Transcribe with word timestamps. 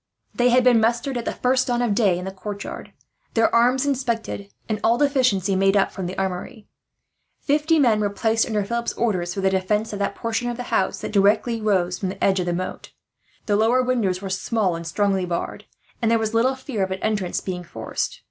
They 0.33 0.49
had 0.49 0.63
been 0.63 0.79
mustered 0.81 1.15
at 1.15 1.25
the 1.25 1.31
first 1.31 1.67
dawn 1.67 1.79
of 1.83 1.93
day 1.93 2.17
in 2.17 2.25
the 2.25 2.31
courtyard, 2.31 2.91
their 3.35 3.53
arms 3.53 3.85
inspected, 3.85 4.51
and 4.67 4.79
all 4.83 4.97
deficiencies 4.97 5.55
made 5.55 5.77
up 5.77 5.91
from 5.91 6.07
the 6.07 6.17
armoury. 6.17 6.67
Fifty 7.39 7.77
men 7.77 7.99
were 7.99 8.09
placed 8.09 8.47
under 8.47 8.65
Philip's 8.65 8.93
orders, 8.93 9.35
for 9.35 9.41
the 9.41 9.51
defence 9.51 9.93
of 9.93 9.99
that 9.99 10.15
portion 10.15 10.49
of 10.49 10.57
the 10.57 10.63
house 10.73 11.01
that 11.01 11.09
rose 11.15 11.21
directly 11.21 11.59
from 11.61 12.09
the 12.09 12.17
edge 12.23 12.39
of 12.39 12.47
the 12.47 12.51
moat. 12.53 12.93
The 13.45 13.55
lower 13.55 13.83
windows 13.83 14.23
were 14.23 14.29
small 14.31 14.75
and 14.75 14.87
strongly 14.87 15.23
barred, 15.27 15.65
and 16.01 16.09
there 16.09 16.17
was 16.17 16.33
little 16.33 16.55
fear 16.55 16.81
of 16.83 16.89
an 16.89 17.03
entrance 17.03 17.39
being 17.39 17.63
forced. 17.63 18.19